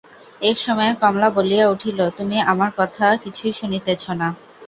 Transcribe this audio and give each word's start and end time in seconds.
এক 0.41 0.57
সময়ে 0.57 0.91
কমলা 1.01 1.29
বলিয়া 1.29 1.65
উঠিল, 1.69 1.99
তুমি 2.17 2.37
আমার 2.51 2.71
কথা 2.77 3.05
কিছুই 3.23 3.53
শুনিতেছ 3.53 4.03
না। 4.21 4.27